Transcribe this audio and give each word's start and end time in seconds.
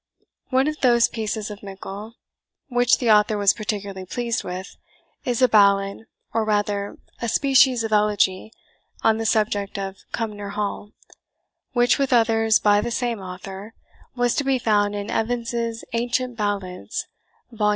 One 0.49 0.67
of 0.67 0.79
those 0.79 1.07
pieces 1.07 1.51
of 1.51 1.61
Mickle, 1.61 2.15
which 2.69 2.97
the 2.97 3.11
author 3.11 3.37
was 3.37 3.53
particularly 3.53 4.03
pleased 4.07 4.43
with, 4.43 4.75
is 5.25 5.43
a 5.43 5.47
ballad, 5.47 6.05
or 6.33 6.43
rather 6.43 6.97
a 7.21 7.29
species 7.29 7.83
of 7.83 7.91
elegy, 7.93 8.51
on 9.03 9.19
the 9.19 9.27
subject 9.27 9.77
of 9.77 9.97
Cumnor 10.11 10.53
Hall, 10.57 10.93
which, 11.73 11.99
with 11.99 12.11
others 12.13 12.57
by 12.57 12.81
the 12.81 12.89
same 12.89 13.19
author, 13.19 13.75
was 14.15 14.33
to 14.37 14.43
be 14.43 14.57
found 14.57 14.95
in 14.95 15.11
Evans's 15.11 15.85
Ancient 15.93 16.35
Ballads 16.35 17.05
(vol. 17.51 17.69